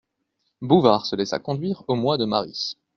Bouvard 0.63 1.05
se 1.05 1.15
laissa 1.15 1.37
conduire 1.37 1.83
au 1.87 1.93
mois 1.93 2.17
de 2.17 2.25
Marie. 2.25 2.75